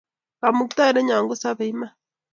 [0.39, 1.91] Kamukta-indennyo ko sabe iman